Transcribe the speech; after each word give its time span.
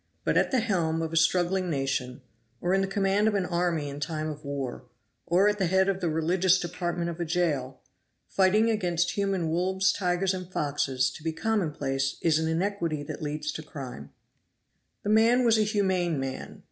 But 0.23 0.35
at 0.35 0.49
the 0.49 0.61
helm 0.61 1.03
of 1.03 1.13
a 1.13 1.15
struggling 1.15 1.69
nation, 1.69 2.23
or 2.59 2.73
in 2.73 2.81
the 2.81 2.87
command 2.87 3.27
of 3.27 3.35
an 3.35 3.45
army 3.45 3.87
in 3.87 3.99
time 3.99 4.29
of 4.31 4.43
war, 4.43 4.85
or 5.27 5.47
at 5.47 5.59
the 5.59 5.67
head 5.67 5.87
of 5.87 6.01
the 6.01 6.09
religious 6.09 6.59
department 6.59 7.07
of 7.11 7.19
a 7.19 7.23
jail, 7.23 7.81
fighting 8.27 8.71
against 8.71 9.11
human 9.11 9.51
wolves, 9.51 9.93
tigers 9.93 10.33
and 10.33 10.51
foxes, 10.51 11.11
to 11.11 11.23
be 11.23 11.31
commonplace 11.31 12.17
is 12.23 12.39
an 12.39 12.47
iniquity 12.47 13.01
and 13.07 13.21
leads 13.21 13.51
to 13.51 13.61
crime. 13.61 14.11
The 15.03 15.09
man 15.09 15.45
was 15.45 15.59
a 15.59 15.61
humane 15.61 16.19
man. 16.19 16.59